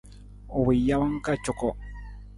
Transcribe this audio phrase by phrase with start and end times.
[0.57, 1.67] U wii jawang ka cuko.